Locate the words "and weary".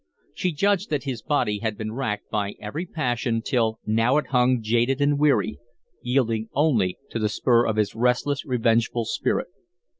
4.99-5.59